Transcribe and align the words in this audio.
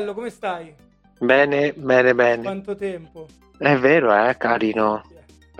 Bello, 0.00 0.14
come 0.14 0.30
stai? 0.30 0.74
Bene, 1.18 1.72
bene, 1.74 2.14
bene. 2.14 2.42
Quanto 2.42 2.74
tempo? 2.74 3.26
È 3.58 3.76
vero, 3.76 4.14
eh, 4.14 4.36
carino. 4.38 5.02
Sì, 5.06 5.18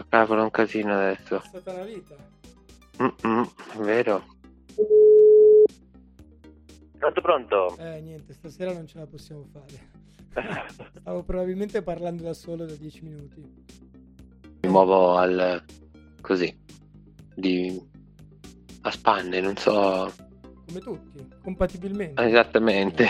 Cavolo, 0.09 0.45
un 0.45 0.51
casino 0.51 0.99
È 0.99 1.05
adesso. 1.05 1.43
stata 1.45 1.73
una 1.75 1.85
vita. 1.85 2.17
Mm-mm, 3.03 3.45
è 3.75 3.79
vero. 3.79 4.25
Pronto, 6.99 7.21
pronto. 7.21 7.77
Eh, 7.79 8.01
niente, 8.01 8.33
stasera 8.33 8.73
non 8.73 8.87
ce 8.87 8.99
la 8.99 9.07
possiamo 9.07 9.47
fare. 9.53 9.99
Stavo 11.01 11.23
probabilmente 11.23 11.83
parlando 11.83 12.23
da 12.23 12.33
solo 12.33 12.65
da 12.65 12.75
10 12.75 13.03
minuti. 13.05 13.43
Mi 14.63 14.69
muovo 14.71 15.17
al... 15.17 15.63
così. 16.23 16.59
Di... 17.35 17.79
a 18.83 18.91
spanne, 18.91 19.41
non 19.41 19.57
so 19.57 20.11
Come 20.67 20.81
tutti, 20.81 21.27
compatibilmente. 21.43 22.23
esattamente. 22.23 23.09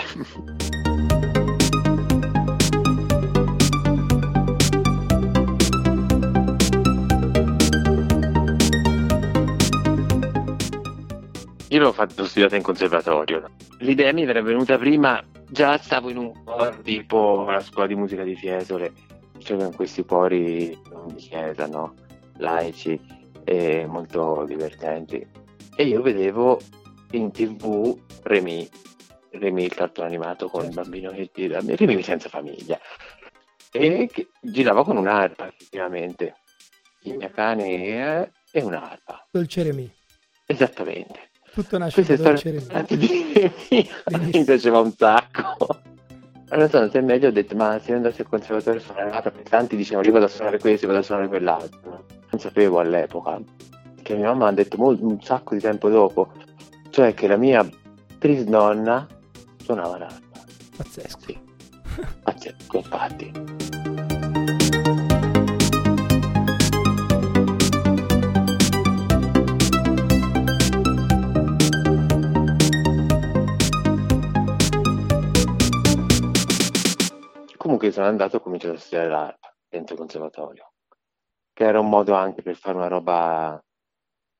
Io 11.81 11.87
l'ho 11.87 11.93
fatto 11.93 12.25
studiato 12.25 12.55
in 12.55 12.61
conservatorio. 12.61 13.55
L'idea 13.79 14.13
mi 14.13 14.21
era 14.21 14.39
venuta 14.43 14.77
prima, 14.77 15.19
già 15.49 15.79
stavo 15.79 16.11
in 16.11 16.17
un 16.17 16.43
coro 16.43 16.79
tipo 16.83 17.43
la 17.49 17.59
scuola 17.59 17.87
di 17.87 17.95
musica 17.95 18.21
di 18.21 18.35
Fiesole, 18.35 18.93
c'erano 19.39 19.71
questi 19.71 20.05
cuori 20.05 20.77
di 21.07 21.15
chiesa, 21.15 21.65
no? 21.65 21.95
Laici 22.37 23.01
e 23.45 23.87
molto 23.87 24.43
divertenti. 24.47 25.25
E 25.75 25.83
io 25.85 26.03
vedevo 26.03 26.59
in 27.13 27.31
tv 27.31 27.99
Remy, 28.21 28.69
Remy 29.31 29.63
il 29.63 29.73
cartone 29.73 30.05
animato 30.05 30.49
con 30.49 30.65
il 30.65 30.73
bambino 30.75 31.09
che 31.09 31.31
gira, 31.33 31.61
Remy 31.65 32.03
senza 32.03 32.29
famiglia, 32.29 32.79
e 33.71 34.07
girava 34.39 34.83
con 34.83 34.97
un'arpa 34.97 35.47
effettivamente, 35.47 36.35
il 37.05 37.17
mio 37.17 37.31
cane 37.31 38.29
e 38.51 38.61
un'arpa, 38.61 39.25
Dolce 39.31 39.63
Remy. 39.63 39.91
esattamente. 40.45 41.29
Tutto 41.53 41.77
nasce 41.77 42.03
da 42.03 42.15
Dolce 42.15 42.59
storia 42.61 42.85
mi 44.31 44.43
piaceva 44.43 44.79
un 44.79 44.93
sacco. 44.95 45.79
Allora 46.49 46.67
sono 46.67 46.81
andato 46.83 46.97
in 46.97 47.05
meglio 47.05 47.27
ho 47.27 47.31
detto 47.31 47.55
ma 47.55 47.77
se 47.79 47.91
io 47.91 47.97
andassi 47.97 48.21
al 48.21 48.27
conservatorio 48.27 48.79
a 48.79 48.83
suonare 48.83 49.09
l'arpa, 49.09 49.31
perché 49.31 49.49
tanti 49.49 49.75
dicevano 49.75 50.05
io 50.05 50.13
vado 50.13 50.25
a 50.25 50.29
suonare 50.29 50.59
questo, 50.59 50.85
io 50.85 50.91
vado 50.91 51.03
a 51.03 51.05
suonare 51.05 51.27
quell'altro. 51.27 52.05
Non 52.29 52.39
sapevo 52.39 52.79
all'epoca, 52.79 53.39
che 54.01 54.15
mia 54.15 54.27
mamma 54.27 54.47
ha 54.47 54.51
detto 54.51 54.77
mol- 54.77 54.97
un 55.01 55.21
sacco 55.21 55.53
di 55.53 55.61
tempo 55.61 55.89
dopo, 55.89 56.31
cioè 56.89 57.13
che 57.13 57.27
la 57.27 57.37
mia 57.37 57.67
trisnonna 58.17 59.07
suonava 59.63 59.97
l'arpa. 59.97 60.39
Pazzesco. 60.77 61.19
Sì, 61.25 61.39
pazzesco, 62.23 62.77
infatti. 62.77 63.90
Sono 77.91 78.07
andato 78.07 78.35
e 78.35 78.39
ho 78.39 78.41
cominciato 78.41 78.75
a 78.75 78.77
studiare 78.77 79.09
l'arpa 79.09 79.55
dentro 79.67 79.93
il 79.93 79.99
conservatorio, 79.99 80.73
che 81.53 81.63
era 81.63 81.79
un 81.79 81.89
modo 81.89 82.13
anche 82.13 82.41
per 82.41 82.55
fare 82.55 82.77
una 82.77 82.87
roba, 82.87 83.61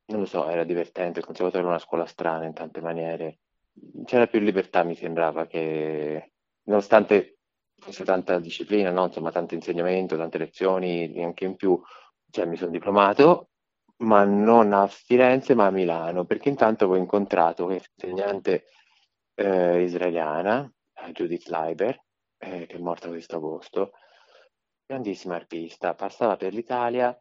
non 0.05 0.19
lo 0.19 0.25
so, 0.25 0.47
era 0.49 0.63
divertente, 0.63 1.19
il 1.19 1.25
conservatorio 1.25 1.67
era 1.67 1.75
una 1.75 1.83
scuola 1.83 2.05
strana 2.05 2.45
in 2.45 2.53
tante 2.53 2.81
maniere, 2.81 3.39
c'era 4.05 4.27
più 4.27 4.39
libertà 4.39 4.83
mi 4.83 4.95
sembrava 4.95 5.47
che, 5.47 6.33
nonostante 6.63 7.37
fosse 7.77 8.03
tanta 8.03 8.39
disciplina, 8.39 8.91
no? 8.91 9.05
Insomma, 9.05 9.31
tanto 9.31 9.55
insegnamento, 9.55 10.15
tante 10.15 10.37
lezioni, 10.37 11.21
anche 11.23 11.45
in 11.45 11.55
più, 11.55 11.81
cioè 12.29 12.45
mi 12.45 12.55
sono 12.55 12.71
diplomato, 12.71 13.49
ma 13.97 14.23
non 14.23 14.73
a 14.73 14.87
Firenze, 14.87 15.55
ma 15.55 15.65
a 15.65 15.71
Milano, 15.71 16.25
perché 16.25 16.49
intanto 16.49 16.85
avevo 16.85 16.99
incontrato 16.99 17.65
un'insegnante 17.65 18.65
eh, 19.35 19.81
israeliana, 19.81 20.71
Judith 21.11 21.47
Leiber, 21.47 21.99
eh, 22.41 22.65
che 22.65 22.75
è 22.75 22.79
morta 22.79 23.07
questo 23.07 23.37
agosto, 23.37 23.91
grandissima 24.85 25.35
artista, 25.35 25.93
passava 25.93 26.35
per 26.37 26.53
l'Italia 26.53 27.15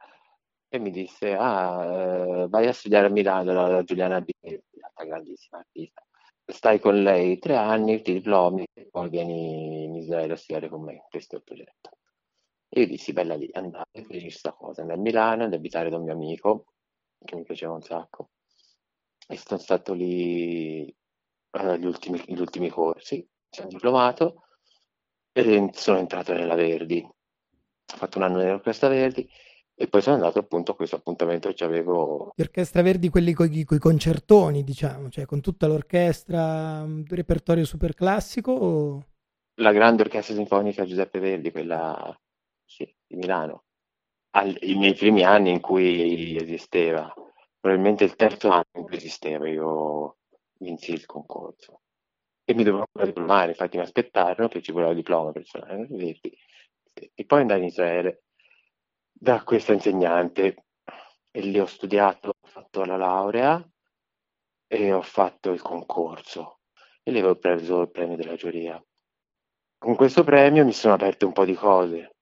e 0.69 0.79
mi 0.79 0.91
disse, 0.91 1.35
ah, 1.35 1.85
eh, 1.85 2.49
vai 2.49 2.67
a 2.67 2.73
studiare 2.73 3.07
a 3.07 3.11
Milano 3.11 3.53
la, 3.53 3.83
Giuliana 3.83 4.21
Binetti, 4.21 4.81
grandissima 5.07 5.59
artista, 5.59 6.05
stai 6.47 6.79
con 6.79 7.03
lei 7.03 7.39
tre 7.39 7.57
anni, 7.57 8.03
ti 8.03 8.15
diplomi 8.15 8.67
e 8.73 8.89
poi 8.91 9.09
vieni 9.09 9.85
in 9.85 9.95
Israele 9.95 10.35
a 10.35 10.37
studiare 10.37 10.69
con 10.69 10.83
me, 10.83 11.07
questo 11.09 11.37
è 11.37 11.39
il 11.39 11.45
progetto. 11.45 11.91
E 12.69 12.81
io 12.81 12.87
dissi, 12.87 13.13
bella 13.13 13.35
lì, 13.35 13.49
andare, 13.53 13.89
feci 13.93 14.23
questa 14.23 14.53
cosa, 14.53 14.81
andai 14.83 14.97
a 14.97 15.01
Milano, 15.01 15.45
ad 15.45 15.53
abitare 15.55 15.91
da 15.91 15.97
un 15.97 16.05
mio 16.05 16.13
amico, 16.13 16.67
che 17.23 17.37
mi 17.37 17.43
piaceva 17.43 17.73
un 17.73 17.83
sacco, 17.83 18.31
e 19.29 19.37
sono 19.37 19.61
stato 19.61 19.93
lì 19.93 20.87
eh, 20.87 21.79
gli 21.79 21.85
ultimi, 21.85 22.23
gli 22.27 22.41
ultimi 22.41 22.69
corsi, 22.69 23.27
sono 23.49 23.69
diplomato 23.69 24.45
e 25.33 25.71
sono 25.73 25.99
entrato 25.99 26.33
nella 26.33 26.55
Verdi, 26.55 27.03
ho 27.03 27.97
fatto 27.97 28.19
un 28.19 28.25
anno 28.25 28.39
nell'Orchestra 28.39 28.89
Verdi 28.89 29.29
e 29.75 29.89
poi 29.89 30.03
sono 30.03 30.17
andato 30.17 30.39
appunto 30.39 30.73
a 30.73 30.77
questo 30.77 30.97
appuntamento 30.97 31.53
che 31.53 31.65
avevo 31.65 32.33
Gli 32.35 32.43
Orchestra 32.43 32.83
Verdi, 32.83 33.09
quelli 33.09 33.33
con 33.33 33.51
i 33.51 33.65
concertoni, 33.65 34.63
diciamo, 34.63 35.09
cioè 35.09 35.25
con 35.25 35.41
tutta 35.41 35.67
l'orchestra, 35.67 36.83
un 36.83 37.05
repertorio 37.09 37.65
super 37.65 37.95
classico 37.95 38.53
o... 38.53 39.07
la 39.55 39.73
grande 39.73 40.03
orchestra 40.03 40.35
sinfonica 40.35 40.85
Giuseppe 40.85 41.19
Verdi, 41.19 41.51
quella 41.51 42.19
sì, 42.65 42.85
di 43.07 43.17
Milano, 43.17 43.65
al- 44.33 44.59
i 44.61 44.75
miei 44.75 44.95
primi 44.95 45.23
anni 45.23 45.51
in 45.51 45.61
cui 45.61 46.37
esisteva, 46.37 47.13
probabilmente 47.59 48.05
il 48.05 48.17
terzo 48.17 48.51
anno 48.51 48.65
in 48.75 48.83
cui 48.83 48.97
esisteva, 48.97 49.49
io 49.49 50.19
vinsi 50.59 50.93
il 50.93 51.07
concorso 51.07 51.81
e 52.51 52.55
mi 52.55 52.65
dovevo 52.65 52.89
diplomare, 53.05 53.51
infatti 53.51 53.77
mi 53.77 53.85
aspettarono 53.85 54.49
che 54.49 54.61
ci 54.61 54.73
voleva 54.73 54.91
il 54.91 54.97
diploma 54.97 55.31
per 55.31 55.45
suonare 55.47 55.87
e 57.15 57.25
poi 57.25 57.41
andai 57.41 57.59
in 57.59 57.65
Israele 57.67 58.25
da 59.13 59.45
questa 59.45 59.73
insegnante 59.73 60.65
e 61.31 61.41
lì 61.43 61.61
ho 61.61 61.67
studiato, 61.67 62.31
ho 62.31 62.49
fatto 62.49 62.85
la 62.85 62.97
laurea 62.97 63.65
e 64.67 64.93
ho 64.93 65.03
fatto 65.03 65.53
il 65.53 65.63
concorso 65.63 66.59
e 67.05 67.13
lì 67.13 67.19
avevo 67.19 67.37
preso 67.37 67.83
il 67.83 67.91
premio 67.91 68.17
della 68.17 68.35
giuria. 68.35 68.83
Con 69.79 69.95
questo 69.95 70.25
premio 70.25 70.65
mi 70.65 70.73
sono 70.73 70.95
aperte 70.95 71.25
un 71.25 71.33
po' 71.33 71.45
di 71.45 71.55
cose, 71.55 72.17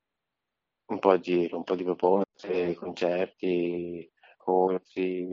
un 0.90 0.98
po' 0.98 1.16
di, 1.16 1.48
un 1.50 1.64
po' 1.64 1.74
di 1.74 1.84
proposte, 1.84 2.74
concerti, 2.74 4.12
corsi. 4.36 5.26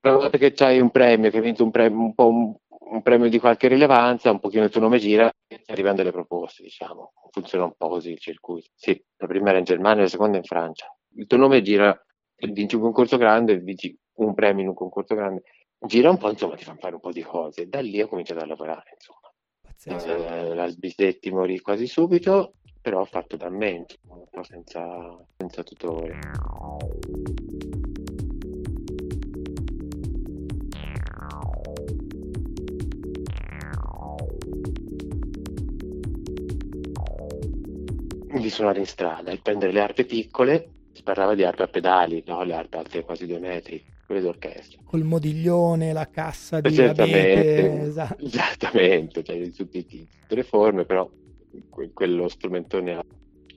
Una 0.00 0.16
volta 0.16 0.38
che 0.38 0.52
c'hai 0.52 0.80
un 0.80 0.90
premio, 0.90 1.30
che 1.30 1.36
hai 1.36 1.42
vinto 1.42 1.62
un 1.62 1.70
premio, 1.70 1.98
un 1.98 2.14
po' 2.14 2.28
un, 2.28 2.54
un 2.90 3.02
premio 3.02 3.28
di 3.28 3.38
qualche 3.38 3.68
rilevanza, 3.68 4.30
un 4.30 4.40
pochino 4.40 4.64
il 4.64 4.70
tuo 4.70 4.80
nome 4.80 4.98
gira 4.98 5.30
arrivano 5.66 5.96
delle 5.96 6.12
proposte, 6.12 6.62
diciamo. 6.62 7.12
Funziona 7.30 7.64
un 7.64 7.74
po' 7.76 7.88
così 7.88 8.12
il 8.12 8.18
circuito. 8.18 8.68
Sì, 8.74 9.02
la 9.16 9.26
prima 9.26 9.50
era 9.50 9.58
in 9.58 9.64
Germania, 9.64 10.02
la 10.02 10.08
seconda 10.08 10.36
in 10.36 10.44
Francia. 10.44 10.86
Il 11.16 11.26
tuo 11.26 11.38
nome 11.38 11.62
gira, 11.62 11.98
vinci 12.36 12.76
un 12.76 12.82
concorso 12.82 13.16
grande, 13.16 13.58
vinci 13.58 13.96
un 14.14 14.34
premio 14.34 14.62
in 14.62 14.68
un 14.68 14.74
concorso 14.74 15.14
grande, 15.14 15.42
gira 15.78 16.10
un 16.10 16.18
po', 16.18 16.30
insomma, 16.30 16.56
ti 16.56 16.64
fanno 16.64 16.78
fare 16.78 16.94
un 16.94 17.00
po' 17.00 17.12
di 17.12 17.22
cose. 17.22 17.62
E 17.62 17.66
da 17.66 17.80
lì 17.80 18.00
ho 18.00 18.08
cominciato 18.08 18.40
a 18.40 18.46
lavorare, 18.46 18.90
insomma. 18.94 19.32
Eh, 19.86 20.54
la 20.54 20.66
Sbisetti 20.68 21.30
morì 21.30 21.60
quasi 21.60 21.86
subito, 21.86 22.54
però 22.80 23.00
ho 23.00 23.04
fatto 23.04 23.36
da 23.36 23.50
me, 23.50 23.70
insomma, 23.70 24.44
senza, 24.44 25.26
senza 25.36 25.62
tutore. 25.62 26.18
Suonare 38.54 38.78
in 38.78 38.86
strada 38.86 39.32
e 39.32 39.38
prendere 39.38 39.72
le 39.72 39.80
arpe 39.80 40.04
piccole, 40.04 40.70
si 40.92 41.02
parlava 41.02 41.34
di 41.34 41.42
arpe 41.42 41.64
a 41.64 41.66
pedali, 41.66 42.22
no? 42.26 42.44
le 42.44 42.54
arpe 42.54 42.78
alte 42.78 43.02
quasi 43.02 43.26
due 43.26 43.40
metri, 43.40 43.84
quelle 44.06 44.20
d'orchestra. 44.20 44.80
Col 44.84 45.02
modiglione, 45.02 45.92
la 45.92 46.08
cassa 46.08 46.60
di 46.60 46.68
Esattamente, 46.68 47.38
abete, 47.40 47.82
esatto. 47.90 48.24
esattamente, 48.24 49.24
cioè 49.24 49.38
di 49.38 49.52
tutti 49.52 49.78
i 49.78 49.84
tipi, 49.84 50.08
tutte 50.20 50.34
le 50.36 50.44
forme, 50.44 50.84
però 50.84 51.10
que- 51.68 51.90
quello 51.92 52.28
strumentone. 52.28 53.00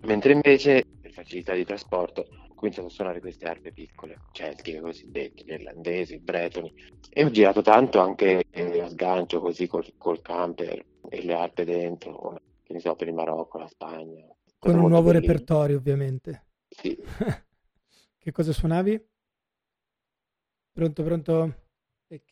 Mentre 0.02 0.34
invece, 0.34 0.84
per 1.00 1.12
facilità 1.12 1.54
di 1.54 1.64
trasporto, 1.64 2.22
ho 2.50 2.56
cominciato 2.56 2.88
a 2.88 2.92
suonare 2.92 3.20
queste 3.20 3.46
arpe 3.46 3.72
piccole, 3.72 4.18
celtiche 4.32 4.80
cosiddette, 4.80 5.44
gli 5.46 5.52
irlandesi, 5.52 6.18
bretoni, 6.18 6.74
e 7.10 7.24
ho 7.24 7.30
girato 7.30 7.62
tanto 7.62 8.00
anche 8.00 8.46
eh, 8.50 8.82
a 8.82 8.90
sgancio 8.90 9.40
così 9.40 9.68
col, 9.68 9.86
col 9.98 10.22
camper 10.24 10.84
e 11.08 11.24
le 11.24 11.34
arpe 11.34 11.66
dentro, 11.66 12.36
che 12.64 12.74
ne 12.74 12.80
so, 12.80 12.96
per 12.96 13.08
il 13.08 13.14
Marocco, 13.14 13.60
la 13.60 13.68
Spagna. 13.68 14.26
Con 14.60 14.76
un 14.80 14.90
nuovo 14.90 15.12
bellino. 15.12 15.32
repertorio, 15.32 15.78
ovviamente. 15.78 16.46
Sì, 16.68 16.98
Che 18.18 18.32
cosa 18.32 18.52
suonavi? 18.52 19.08
Pronto, 20.74 21.04
pronto? 21.04 21.44
E 22.08 22.24
che 22.24 22.32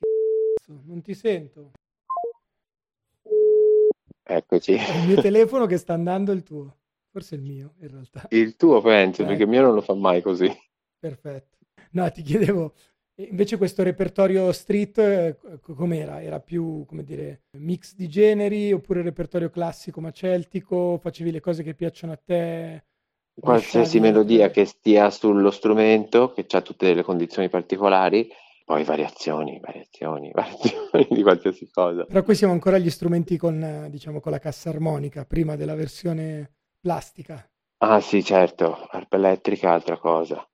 cazzo, 0.57 0.81
non 0.85 1.01
ti 1.01 1.13
sento. 1.13 1.71
eccoci. 4.23 4.73
È 4.73 4.97
il 4.97 5.07
mio 5.07 5.21
telefono 5.21 5.65
che 5.65 5.77
sta 5.77 5.93
andando 5.93 6.31
il 6.31 6.43
tuo. 6.43 6.77
Forse 7.09 7.35
il 7.35 7.41
mio, 7.43 7.75
in 7.79 7.87
realtà. 7.89 8.27
Il 8.31 8.55
tuo 8.57 8.81
penso, 8.81 9.23
Eh. 9.23 9.25
perché 9.25 9.43
il 9.43 9.49
mio 9.49 9.61
non 9.61 9.73
lo 9.73 9.81
fa 9.81 9.93
mai 9.93 10.21
così. 10.21 10.51
Perfetto. 10.99 11.57
No, 11.91 12.11
ti 12.11 12.21
chiedevo, 12.23 12.73
e 13.17 13.23
invece 13.23 13.57
questo 13.57 13.81
repertorio 13.81 14.51
street 14.51 14.97
eh, 14.97 15.37
co- 15.61 15.73
com'era? 15.73 16.21
Era 16.21 16.41
più, 16.41 16.83
come 16.85 17.03
dire, 17.03 17.43
mix 17.57 17.95
di 17.95 18.09
generi 18.09 18.73
oppure 18.73 19.01
repertorio 19.01 19.49
classico 19.49 20.01
ma 20.01 20.11
celtico? 20.11 20.97
Facevi 21.01 21.31
le 21.31 21.39
cose 21.39 21.63
che 21.63 21.73
piacciono 21.73 22.11
a 22.11 22.19
te? 22.23 22.83
Qualsiasi 23.39 23.99
melodia 23.99 24.49
che 24.49 24.65
stia 24.65 25.09
sullo 25.09 25.51
strumento, 25.51 26.31
che 26.31 26.45
ha 26.49 26.61
tutte 26.61 26.93
le 26.93 27.03
condizioni 27.03 27.49
particolari, 27.49 28.29
poi 28.65 28.83
variazioni, 28.83 29.59
variazioni, 29.59 30.31
variazioni 30.35 31.07
di 31.09 31.21
qualsiasi 31.21 31.69
cosa. 31.71 32.03
Però 32.05 32.23
qui 32.23 32.35
siamo 32.35 32.53
ancora 32.53 32.75
agli 32.75 32.89
strumenti 32.89 33.37
con, 33.37 33.87
diciamo, 33.89 34.19
con 34.19 34.31
la 34.31 34.39
cassa 34.39 34.69
armonica, 34.69 35.25
prima 35.25 35.55
della 35.55 35.75
versione 35.75 36.51
plastica. 36.81 37.47
Ah 37.79 37.99
sì, 38.01 38.23
certo, 38.23 38.87
arpa 38.89 39.17
elettrica 39.17 39.69
è 39.69 39.71
altra 39.71 39.97
cosa. 39.97 40.45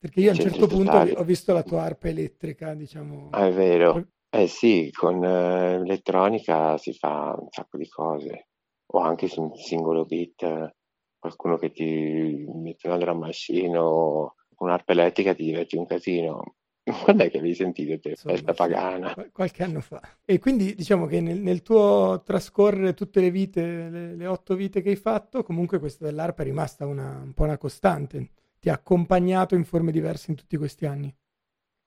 Perché 0.00 0.20
io 0.20 0.30
a 0.30 0.32
un 0.32 0.40
certo 0.40 0.66
punto 0.66 0.84
totali. 0.84 1.10
ho 1.14 1.24
visto 1.24 1.52
la 1.52 1.62
tua 1.62 1.82
arpa 1.82 2.08
elettrica, 2.08 2.74
diciamo. 2.74 3.28
Ah, 3.32 3.46
è 3.46 3.52
vero. 3.52 4.08
Eh 4.30 4.46
sì, 4.46 4.90
con 4.92 5.22
eh, 5.22 5.74
elettronica 5.74 6.78
si 6.78 6.92
fa 6.94 7.36
un 7.38 7.48
sacco 7.50 7.76
di 7.76 7.88
cose. 7.88 8.46
O 8.92 8.98
anche 9.00 9.28
su 9.28 9.42
un 9.42 9.54
singolo 9.56 10.04
beat, 10.04 10.74
qualcuno 11.18 11.56
che 11.58 11.70
ti 11.70 12.44
mette 12.54 12.88
una 12.88 12.96
drum 12.96 13.18
machine 13.18 13.76
o 13.76 14.34
un'arpa 14.56 14.92
elettrica 14.92 15.34
ti 15.34 15.44
diverti 15.44 15.76
un 15.76 15.86
casino. 15.86 16.56
Quando 17.04 17.24
è 17.24 17.30
che 17.30 17.38
avevi 17.38 17.54
sentito 17.54 17.98
te? 18.00 18.10
Insomma, 18.10 18.34
Festa 18.34 18.54
pagana. 18.54 19.14
qual- 19.14 19.30
qualche 19.32 19.62
anno 19.62 19.80
fa. 19.80 20.00
E 20.24 20.38
quindi 20.38 20.74
diciamo 20.74 21.06
che 21.06 21.20
nel, 21.20 21.40
nel 21.40 21.62
tuo 21.62 22.22
trascorrere 22.24 22.94
tutte 22.94 23.20
le 23.20 23.30
vite, 23.30 23.62
le, 23.90 24.16
le 24.16 24.26
otto 24.26 24.54
vite 24.54 24.82
che 24.82 24.90
hai 24.90 24.96
fatto, 24.96 25.42
comunque 25.42 25.78
questa 25.78 26.04
dell'arpa 26.06 26.42
è 26.42 26.44
rimasta 26.46 26.86
una, 26.86 27.20
un 27.22 27.32
po' 27.34 27.44
una 27.44 27.58
costante. 27.58 28.30
Ti 28.60 28.68
ha 28.68 28.74
accompagnato 28.74 29.54
in 29.54 29.64
forme 29.64 29.90
diverse 29.90 30.30
in 30.30 30.36
tutti 30.36 30.56
questi 30.56 30.86
anni. 30.86 31.12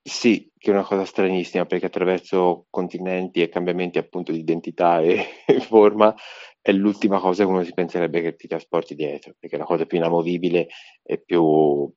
Sì, 0.05 0.51
che 0.57 0.71
è 0.71 0.73
una 0.73 0.83
cosa 0.83 1.05
stranissima 1.05 1.65
perché 1.65 1.85
attraverso 1.85 2.65
continenti 2.69 3.41
e 3.41 3.47
cambiamenti 3.47 3.99
appunto 3.99 4.33
di 4.33 4.39
identità 4.39 4.99
e 4.99 5.25
e 5.47 5.59
forma 5.61 6.13
è 6.61 6.71
l'ultima 6.71 7.19
cosa 7.19 7.43
che 7.43 7.49
uno 7.49 7.63
si 7.63 7.73
penserebbe 7.73 8.21
che 8.21 8.35
ti 8.35 8.47
trasporti 8.47 8.95
dietro, 8.95 9.35
perché 9.37 9.55
è 9.55 9.59
la 9.59 9.65
cosa 9.65 9.85
più 9.85 9.97
inamovibile 9.97 10.67
e 11.03 11.19
più 11.19 11.91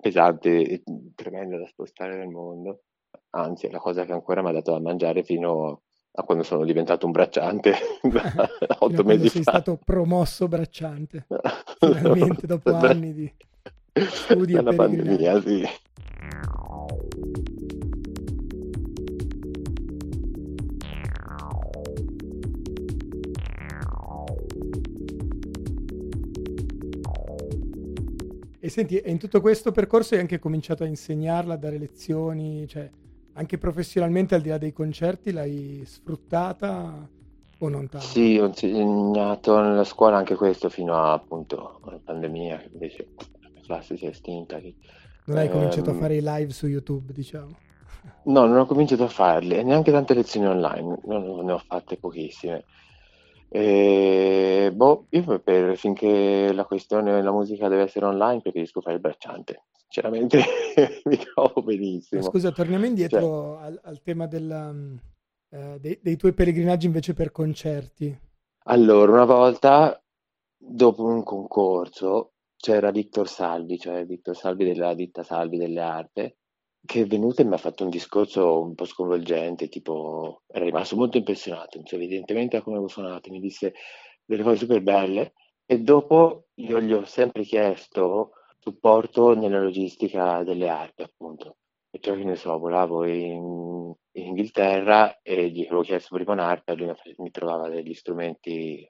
pesante 0.00 0.62
e 0.62 0.82
tremenda 1.14 1.58
da 1.58 1.66
spostare 1.66 2.16
nel 2.16 2.28
mondo. 2.28 2.82
Anzi, 3.30 3.66
è 3.66 3.70
la 3.70 3.78
cosa 3.78 4.04
che 4.04 4.12
ancora 4.12 4.42
mi 4.42 4.50
ha 4.50 4.52
dato 4.52 4.72
da 4.72 4.80
mangiare 4.80 5.22
fino 5.22 5.82
a 6.12 6.22
quando 6.22 6.42
sono 6.42 6.64
diventato 6.64 7.06
un 7.06 7.12
bracciante 7.12 7.74
da 8.02 8.76
otto 8.80 9.04
mesi 9.04 9.28
sei 9.28 9.42
fa. 9.42 9.52
stato 9.52 9.78
promosso 9.82 10.48
bracciante. 10.48 11.26
Finalmente, 11.78 12.46
dopo 12.46 12.74
anni 12.74 13.12
di 13.12 13.32
studi 13.92 14.52
e 14.52 14.56
Dalla 14.56 14.74
pandemia, 14.74 15.40
sì. 15.40 15.64
E 28.62 28.68
senti, 28.68 28.98
e 28.98 29.10
in 29.10 29.18
tutto 29.18 29.40
questo 29.40 29.72
percorso 29.72 30.14
hai 30.14 30.20
anche 30.20 30.38
cominciato 30.38 30.84
a 30.84 30.86
insegnarla, 30.86 31.54
a 31.54 31.56
dare 31.56 31.78
lezioni, 31.78 32.68
cioè 32.68 32.88
anche 33.32 33.56
professionalmente 33.56 34.34
al 34.34 34.42
di 34.42 34.50
là 34.50 34.58
dei 34.58 34.72
concerti 34.72 35.32
l'hai 35.32 35.82
sfruttata 35.86 37.08
o 37.58 37.68
non 37.68 37.88
tanto? 37.88 38.06
Sì, 38.06 38.38
ho 38.38 38.46
insegnato 38.46 39.60
nella 39.60 39.84
scuola 39.84 40.18
anche 40.18 40.34
questo 40.34 40.68
fino 40.68 40.94
a 40.94 41.12
appunto 41.12 41.80
alla 41.84 41.98
pandemia, 42.04 42.64
invece 42.72 43.08
la 43.16 43.39
classe 43.70 43.96
si 43.96 44.06
è 44.06 44.08
estinta. 44.08 44.58
lì. 44.58 44.76
Non 45.24 45.38
hai 45.38 45.48
cominciato 45.48 45.88
a 45.88 45.94
Ehm, 45.94 46.00
fare 46.00 46.16
i 46.16 46.20
live 46.22 46.52
su 46.52 46.66
YouTube, 46.66 47.14
diciamo. 47.14 47.56
No, 48.24 48.46
non 48.46 48.58
ho 48.58 48.66
cominciato 48.66 49.04
a 49.04 49.08
farli 49.08 49.56
e 49.56 49.62
neanche 49.62 49.90
tante 49.90 50.14
lezioni 50.14 50.46
online, 50.46 50.98
non- 51.04 51.44
ne 51.44 51.52
ho 51.52 51.58
fatte 51.58 51.96
pochissime. 51.98 52.64
E, 53.48 54.70
boh, 54.72 55.06
io 55.10 55.40
per, 55.40 55.76
finché 55.76 56.52
la 56.52 56.64
questione 56.64 57.12
della 57.12 57.32
musica 57.32 57.68
deve 57.68 57.82
essere 57.82 58.06
online 58.06 58.40
preferisco 58.42 58.80
fare 58.80 58.94
il 58.96 59.00
bracciante. 59.00 59.64
Sinceramente 59.76 60.38
mi 61.04 61.16
trovo 61.16 61.62
benissimo. 61.62 62.36
scusa, 62.36 62.52
torniamo 62.52 62.86
Cioè, 63.06 63.26
indietro 63.26 63.58
al, 63.58 63.78
al 63.82 64.00
tema 64.02 64.26
della, 64.26 64.72
eh, 65.48 65.78
dei, 65.80 65.98
dei 66.02 66.16
tuoi 66.16 66.32
pellegrinaggi 66.32 66.86
invece 66.86 67.14
per 67.14 67.32
concerti. 67.32 68.16
allora, 68.64 69.12
una 69.12 69.24
volta 69.24 70.02
dopo 70.56 71.04
un 71.04 71.22
concorso 71.22 72.32
c'era 72.60 72.90
Victor 72.90 73.26
Salvi, 73.26 73.78
cioè 73.78 74.04
Victor 74.04 74.36
Salvi 74.36 74.64
della 74.66 74.94
ditta 74.94 75.22
Salvi 75.22 75.56
delle 75.56 75.80
Arpe, 75.80 76.36
che 76.84 77.02
è 77.02 77.06
venuto 77.06 77.40
e 77.40 77.44
mi 77.44 77.54
ha 77.54 77.58
fatto 77.58 77.84
un 77.84 77.90
discorso 77.90 78.60
un 78.60 78.74
po' 78.74 78.84
sconvolgente, 78.84 79.68
tipo, 79.68 80.42
era 80.46 80.64
rimasto 80.64 80.96
molto 80.96 81.16
impressionato, 81.16 81.82
cioè, 81.82 81.98
evidentemente 81.98 82.58
da 82.58 82.62
come 82.62 82.76
avevo 82.76 82.90
suonato, 82.90 83.30
mi 83.30 83.40
disse 83.40 83.72
delle 84.24 84.42
cose 84.42 84.58
super 84.58 84.82
belle 84.82 85.32
e 85.64 85.80
dopo 85.80 86.48
io 86.54 86.80
gli 86.80 86.92
ho 86.92 87.04
sempre 87.04 87.42
chiesto 87.44 88.32
supporto 88.58 89.34
nella 89.34 89.60
logistica 89.60 90.42
delle 90.44 90.68
arpe, 90.68 91.04
appunto. 91.04 91.56
E 91.90 91.98
cioè, 91.98 92.16
che 92.16 92.24
ne 92.24 92.36
so, 92.36 92.58
volavo 92.58 93.04
in, 93.06 93.92
in 94.12 94.26
Inghilterra 94.26 95.20
e 95.22 95.48
gli 95.50 95.64
avevo 95.64 95.82
chiesto 95.82 96.14
prima 96.14 96.32
un'arpa 96.32 96.72
e 96.72 96.76
lui 96.76 96.92
mi 97.16 97.30
trovava 97.30 97.68
degli 97.68 97.94
strumenti 97.94 98.88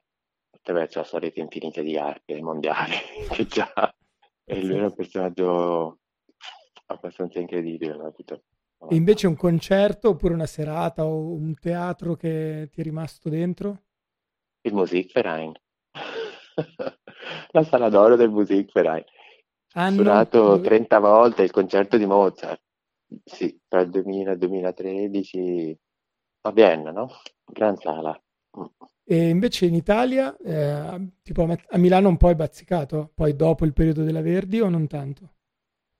attraverso 0.61 0.99
la 0.99 1.05
sua 1.05 1.19
rete 1.19 1.39
infinita 1.39 1.81
di 1.81 1.97
arpe 1.97 2.39
mondiali 2.41 2.95
che 3.31 3.45
già 3.47 3.93
e 4.43 4.61
lui 4.63 4.75
era 4.75 4.85
un 4.85 4.95
personaggio 4.95 5.99
abbastanza 6.85 7.39
incredibile, 7.39 7.97
capito? 7.97 8.43
E 8.89 8.95
invece 8.95 9.27
un 9.27 9.35
concerto 9.35 10.09
oppure 10.09 10.33
una 10.33 10.47
serata 10.47 11.05
o 11.05 11.33
un 11.33 11.53
teatro 11.59 12.15
che 12.15 12.67
ti 12.71 12.81
è 12.81 12.83
rimasto 12.83 13.29
dentro? 13.29 13.83
Il 14.61 14.73
Musikverein. 14.73 15.53
La 17.51 17.63
sala 17.63 17.89
d'oro 17.89 18.15
del 18.15 18.31
Musikverein. 18.31 19.03
Ho 19.03 19.79
Anno 19.79 20.01
suonato 20.01 20.39
dove... 20.39 20.67
30 20.67 20.99
volte 20.99 21.43
il 21.43 21.51
concerto 21.51 21.97
di 21.97 22.05
Mozart. 22.05 22.61
Sì, 23.23 23.57
tra 23.67 23.81
il 23.81 23.89
2000 23.89 24.29
e 24.29 24.33
il 24.33 24.39
2013 24.39 25.79
a 26.41 26.51
Vienna, 26.51 26.91
no? 26.91 27.07
Gran 27.45 27.77
sala. 27.77 28.19
E 29.11 29.27
invece 29.27 29.65
in 29.65 29.73
Italia, 29.73 30.37
eh, 30.37 31.05
tipo 31.21 31.43
a 31.43 31.77
Milano 31.77 32.07
un 32.07 32.15
po' 32.15 32.29
è 32.29 32.35
bazzicato, 32.35 33.11
poi 33.13 33.35
dopo 33.35 33.65
il 33.65 33.73
periodo 33.73 34.03
della 34.03 34.21
Verdi 34.21 34.61
o 34.61 34.69
non 34.69 34.87
tanto? 34.87 35.31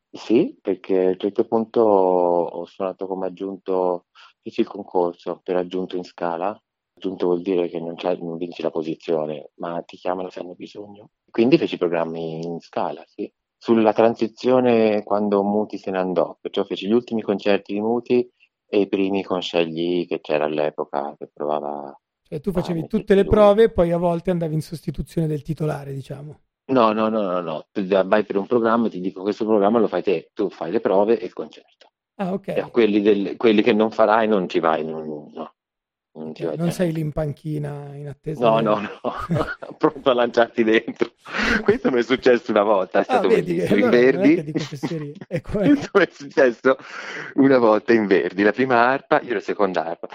Sì, 0.10 0.58
perché 0.62 1.08
a 1.08 1.10
un 1.10 1.20
certo 1.20 1.44
punto 1.44 1.82
ho 1.82 2.64
suonato 2.64 3.08
come 3.08 3.26
aggiunto, 3.26 4.06
feci 4.42 4.62
il 4.62 4.68
concorso 4.68 5.42
per 5.44 5.58
aggiunto 5.58 5.98
in 5.98 6.06
scala. 6.06 6.58
Aggiunto 6.96 7.26
vuol 7.26 7.42
dire 7.42 7.68
che 7.68 7.82
non, 7.82 7.96
non 8.02 8.38
vinci 8.38 8.62
la 8.62 8.72
posizione, 8.72 9.52
ma 9.56 9.82
ti 9.82 9.98
chiamano 9.98 10.30
se 10.30 10.40
hanno 10.40 10.56
bisogno. 10.56 11.10
Quindi 11.30 11.58
feci 11.58 11.78
programmi 11.78 12.42
in 12.42 12.62
scala, 12.62 13.04
sì. 13.06 13.30
Sulla 13.58 13.92
transizione 13.92 15.04
quando 15.04 15.44
Muti 15.44 15.78
se 15.78 15.92
ne 15.92 15.98
andò, 15.98 16.38
perciò 16.40 16.64
feci 16.64 16.88
gli 16.88 16.94
ultimi 16.94 17.22
concerti 17.24 17.74
di 17.74 17.82
Muti 17.82 18.26
e 18.66 18.80
i 18.80 18.88
primi 18.88 19.22
con 19.22 19.42
Scegli 19.42 20.08
che 20.08 20.22
c'era 20.22 20.46
all'epoca, 20.46 21.14
che 21.18 21.30
provava 21.34 21.94
Cioè 22.32 22.40
tu 22.40 22.54
facevi 22.54 22.80
tutte 22.88 22.98
metterci 23.14 23.14
le 23.16 23.26
prove 23.30 23.64
e 23.64 23.70
poi 23.72 23.92
a 23.92 23.98
volte 23.98 24.32
andavi 24.32 24.54
in 24.54 24.62
sostituzione 24.62 25.28
del 25.28 25.42
titolare, 25.42 25.94
diciamo. 25.94 26.40
No, 26.72 26.94
no, 26.94 27.10
no, 27.10 27.22
no, 27.24 27.42
no. 27.42 27.66
Tu 27.74 27.86
vai 27.86 28.24
per 28.24 28.38
un 28.38 28.48
programma 28.48 28.88
e 28.88 28.90
ti 28.90 29.02
dico 29.02 29.22
questo 29.22 29.44
programma 29.46 29.80
lo 29.80 29.90
fai 29.90 30.02
te, 30.02 30.30
tu 30.34 30.50
fai 30.50 30.72
le 30.72 30.80
prove 30.80 31.20
e 31.20 31.26
il 31.26 31.34
concerto. 31.34 31.92
Ah, 32.16 32.32
ok. 32.32 32.70
quelli, 32.72 33.02
del- 33.02 33.36
quelli 33.36 33.62
che 33.62 33.74
non 33.74 33.92
farai 33.92 34.30
non 34.30 34.48
ci 34.48 34.60
vai, 34.60 34.86
non- 34.86 35.30
no. 35.34 35.54
Non, 36.14 36.30
Okay, 36.32 36.58
non 36.58 36.72
sei 36.72 36.92
lì 36.92 37.00
in 37.00 37.12
panchina 37.14 37.96
in 37.96 38.08
attesa 38.10 38.50
No, 38.50 38.56
del... 38.56 38.64
no, 38.66 38.80
no, 38.80 39.16
pronto 39.78 40.10
a 40.10 40.14
lanciarti 40.14 40.64
dentro. 40.64 41.14
Questo 41.64 41.90
mi 41.90 42.00
è 42.00 42.04
successo 42.04 42.52
una 42.52 42.64
volta, 42.64 42.98
è 43.00 43.02
Ah, 43.02 43.04
stato 43.06 43.28
vedi, 43.30 43.56
che 43.56 43.68
bellissimo, 43.68 43.78
in 43.78 43.84
allora 43.86 43.98
che 43.98 44.12
Verdi. 44.12 44.52
È 45.28 45.40
come... 45.42 45.68
Questo 45.68 45.90
mi 45.94 46.04
è 46.06 46.10
successo 46.12 46.78
una 47.36 47.58
volta 47.60 47.94
in 47.94 48.08
Verdi, 48.08 48.44
la 48.44 48.52
prima 48.52 48.86
arpa, 48.88 49.22
io 49.22 49.34
la 49.34 49.40
seconda 49.40 49.86
arpa. 49.86 50.08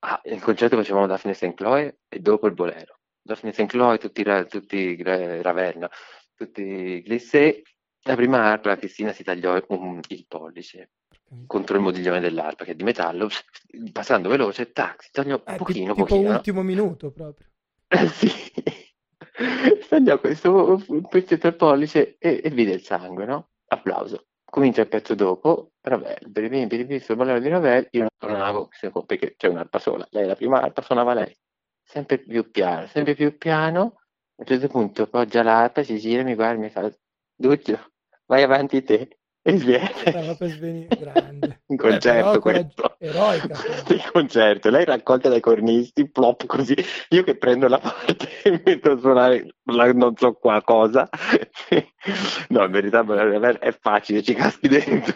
Ah, 0.00 0.20
il 0.24 0.40
concerto 0.40 0.76
facevamo 0.76 1.06
Daphne 1.06 1.34
St. 1.34 1.54
Chloe 1.54 1.98
e 2.08 2.20
dopo 2.20 2.46
il 2.46 2.54
bolero. 2.54 3.00
Daphne 3.20 3.52
St. 3.52 3.66
Chloe, 3.66 3.98
tutti, 3.98 4.22
tutti 4.48 5.02
Ravel, 5.02 5.88
tutti 6.34 7.02
Glissé. 7.02 7.62
La 8.04 8.14
prima 8.16 8.44
arpa, 8.44 8.70
la 8.70 8.76
Cristina 8.76 9.12
si 9.12 9.22
tagliò 9.24 9.60
un- 9.68 10.00
il 10.08 10.24
pollice 10.26 10.90
contro 11.46 11.76
il 11.76 11.82
modiglione 11.82 12.20
dell'arpa 12.20 12.64
che 12.64 12.72
è 12.72 12.74
di 12.74 12.84
metallo, 12.84 13.28
passando 13.92 14.28
veloce, 14.28 14.72
tac, 14.72 15.02
si 15.02 15.10
tagliò 15.12 15.42
Eh, 15.46 15.56
pochino, 15.56 15.94
tipo 15.94 16.06
pochino. 16.06 16.28
no? 16.28 16.34
ultimo 16.36 16.62
minuto 16.62 17.10
proprio. 17.10 17.46
Eh, 17.88 18.06
sì, 18.08 18.30
tagliò 19.88 20.18
questo 20.18 20.80
pezzetto 21.08 21.46
al 21.46 21.56
pollice 21.56 22.16
e, 22.18 22.40
e 22.42 22.50
vide 22.50 22.72
il 22.72 22.82
sangue, 22.82 23.24
no? 23.24 23.50
Applauso. 23.68 24.26
Comincia 24.44 24.82
il 24.82 24.88
pezzo 24.88 25.14
dopo, 25.14 25.72
Ravel, 25.80 26.28
Berlini, 26.28 26.66
Berlini, 26.66 27.00
sul 27.00 27.16
bolero 27.16 27.38
di 27.38 27.48
Ravel, 27.48 27.88
io 27.92 28.00
non 28.00 28.08
suonavo, 28.18 28.68
perché 29.06 29.34
c'è 29.36 29.48
un'arpa 29.48 29.78
sola, 29.78 30.06
lei 30.10 30.26
la 30.26 30.34
prima 30.36 30.60
arpa 30.60 30.82
suonava 30.82 31.14
lei, 31.14 31.34
sempre 31.82 32.18
più 32.18 32.50
piano, 32.50 32.86
sempre 32.86 33.14
più 33.14 33.38
piano, 33.38 33.80
a 33.80 34.42
un 34.42 34.44
certo 34.46 34.68
punto 34.68 35.06
poggia 35.06 35.42
l'arpa, 35.42 35.82
si 35.82 35.98
gira, 35.98 36.22
mi 36.22 36.34
guarda 36.34 36.60
e 36.60 36.64
mi 36.64 36.68
fa, 36.68 36.90
Duccio, 37.34 37.92
vai 38.26 38.42
avanti 38.42 38.82
te, 38.82 39.20
e 39.44 39.58
sviene. 39.58 39.90
Stava 40.06 40.34
per 40.36 40.48
svenire, 40.50 40.96
grande. 40.98 41.62
Un 41.66 41.76
concerto 41.76 42.38
corag- 42.38 42.72
questo. 42.74 42.96
eroica. 42.98 43.58
Il 43.88 44.10
concerto, 44.12 44.70
lei 44.70 44.84
raccolta 44.84 45.28
dai 45.28 45.40
cornisti, 45.40 46.08
plop 46.10 46.46
così, 46.46 46.76
io 47.10 47.24
che 47.24 47.36
prendo 47.36 47.66
la 47.68 47.78
parte 47.78 48.28
e 48.44 48.62
metto 48.64 48.92
a 48.92 48.98
suonare 48.98 49.54
la- 49.64 49.92
non 49.92 50.16
so 50.16 50.32
qua 50.34 50.62
cosa. 50.62 51.08
No, 52.48 52.64
in 52.64 52.70
verità 52.72 53.04
è 53.60 53.76
facile, 53.80 54.22
ci 54.24 54.34
caschi 54.34 54.66
dentro. 54.66 55.14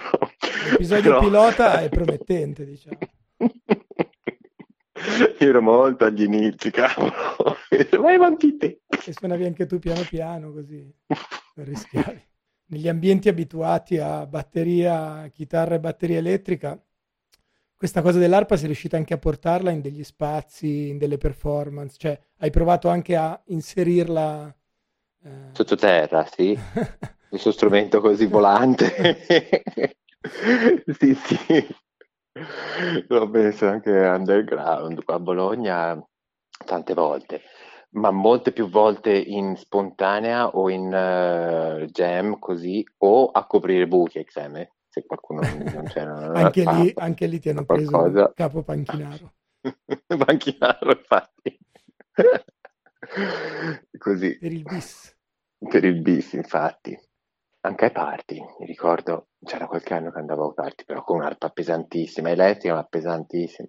L'episodio 0.71 1.03
Però- 1.03 1.19
pilota 1.21 1.81
è 1.83 1.89
promettente, 1.89 2.65
diciamo. 2.65 2.99
Io 5.39 5.49
ero 5.49 5.61
molto 5.63 6.05
agli 6.05 6.23
inizi, 6.23 6.71
cavolo. 6.71 7.13
Vai 7.99 8.15
avanti 8.15 8.57
te. 8.57 8.83
E 9.05 9.13
suonavi 9.13 9.45
anche 9.45 9.67
tu 9.67 9.79
piano 9.81 10.03
piano 10.09 10.53
così, 10.53 10.89
non 11.57 11.67
rischiavi. 11.67 12.25
Negli 12.69 12.89
ambienti 12.89 13.29
abituati 13.29 13.99
a 13.99 14.27
batteria, 14.27 15.29
chitarra 15.33 15.77
e 15.77 15.81
batteria 15.81 16.19
elettrica, 16.19 16.81
questa 17.77 18.03
cosa 18.03 18.19
dell'arpa 18.19 18.57
sei 18.57 18.67
riuscita 18.67 18.97
anche 18.97 19.15
a 19.15 19.19
portarla 19.19 19.71
in 19.71 19.81
degli 19.81 20.03
spazi, 20.03 20.89
in 20.89 20.99
delle 20.99 21.19
performance, 21.19 21.97
cioè 21.99 22.19
hai 22.39 22.51
provato 22.51 22.89
anche 22.89 23.15
a 23.15 23.41
inserirla 23.47 24.55
eh, 25.27 25.31
Sottoterra, 25.53 26.25
sì. 26.27 26.57
Il 27.31 27.41
suo 27.41 27.51
strumento 27.51 28.01
così 28.01 28.27
volante. 28.27 29.95
Sì, 30.99 31.15
sì. 31.15 31.77
L'ho 33.07 33.29
messo 33.29 33.69
anche 33.69 33.93
underground 33.93 35.05
qua 35.05 35.15
a 35.15 35.21
Bologna 35.21 36.07
tante 36.65 36.95
volte, 36.95 37.43
ma 37.91 38.11
molte 38.11 38.53
più 38.53 38.69
volte 38.69 39.13
in 39.17 39.57
spontanea 39.57 40.49
o 40.49 40.69
in 40.69 40.93
eh, 40.93 41.87
jam 41.91 42.39
così, 42.39 42.85
o 42.99 43.27
a 43.27 43.47
coprire 43.47 43.87
buchi 43.87 44.23
XM, 44.23 44.67
se 44.89 45.05
qualcuno 45.07 45.41
non 45.41 45.85
c'era. 45.85 46.15
anche, 46.35 46.65
lì, 46.65 46.93
anche 46.97 47.27
lì 47.27 47.39
ti 47.39 47.49
hanno 47.49 47.65
preso 47.65 47.91
qualcosa. 47.91 48.33
capo 48.35 48.63
panchinaro. 48.63 49.33
Banchinaro, 50.17 50.91
infatti. 50.91 51.59
Così. 53.99 54.39
Per 54.39 54.53
il 54.53 54.63
bis. 54.63 55.17
Per 55.59 55.85
il 55.85 56.01
bis, 56.01 56.33
infatti. 56.33 56.99
Anche 57.61 57.87
ai 57.87 57.93
party, 57.93 58.41
mi 58.61 58.67
ricordo, 58.67 59.31
c'era 59.45 59.67
qualche 59.67 59.95
anno 59.95 60.13
che 60.13 60.19
andavo 60.19 60.49
ai 60.49 60.55
party, 60.55 60.85
però 60.85 61.03
con 61.03 61.17
un'arpa 61.17 61.51
pesantissima, 61.51 62.31
elettrica, 62.31 62.75
ma 62.75 62.85
pesantissima. 62.85 63.69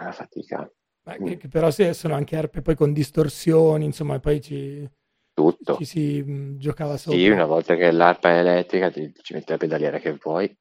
Una 0.00 0.12
fatica, 0.12 0.70
Ma 1.06 1.18
che, 1.18 1.36
che 1.36 1.48
però 1.48 1.70
se- 1.70 1.92
sono 1.94 2.14
anche 2.14 2.36
arpe 2.36 2.62
poi 2.62 2.74
con 2.74 2.92
distorsioni, 2.92 3.84
insomma, 3.84 4.18
poi 4.20 4.40
ci, 4.40 4.88
tutto. 5.34 5.74
ci 5.76 5.84
si 5.84 6.22
mh, 6.22 6.58
giocava 6.58 6.96
sopra. 6.96 7.18
Sì, 7.18 7.28
una 7.28 7.44
volta 7.46 7.76
che 7.76 7.90
l'arpa 7.90 8.30
è 8.30 8.38
elettrica 8.38 8.90
ti, 8.90 9.12
ci 9.22 9.34
metti 9.34 9.52
la 9.52 9.58
pedaliera 9.58 9.98
che 9.98 10.12
vuoi. 10.20 10.54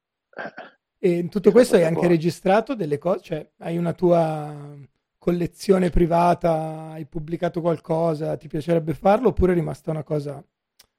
E 0.97 1.17
in 1.17 1.29
tutto 1.29 1.51
questo 1.51 1.75
hai 1.75 1.83
anche 1.83 2.07
vuoi. 2.07 2.07
registrato 2.07 2.75
delle 2.75 2.97
cose, 2.97 3.21
cioè 3.21 3.51
hai 3.59 3.77
una 3.77 3.93
tua 3.93 4.75
collezione 5.17 5.89
privata, 5.89 6.91
hai 6.91 7.05
pubblicato 7.05 7.61
qualcosa, 7.61 8.37
ti 8.37 8.47
piacerebbe 8.47 8.93
farlo 8.93 9.29
oppure 9.29 9.51
è 9.51 9.55
rimasta 9.55 9.91
una 9.91 10.03
cosa, 10.03 10.43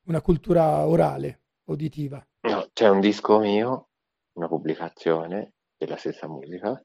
una 0.06 0.20
cultura 0.20 0.86
orale, 0.86 1.40
uditiva? 1.64 2.24
No, 2.46 2.68
c'è 2.72 2.88
un 2.88 3.00
disco 3.00 3.38
mio, 3.38 3.88
una 4.34 4.46
pubblicazione 4.48 5.54
della 5.76 5.96
stessa 5.96 6.28
musica, 6.28 6.80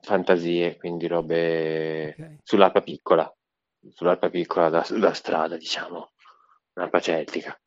fantasie, 0.00 0.76
quindi 0.76 1.06
robe 1.06 2.16
Ok. 2.18 2.36
sull'arpa 2.42 2.80
piccola, 2.82 3.32
sull'arpa 3.90 4.28
piccola 4.30 4.68
da, 4.68 4.86
da 4.90 5.12
strada, 5.12 5.56
diciamo, 5.56 6.12
un'arpa 6.74 7.00
celtica. 7.00 7.58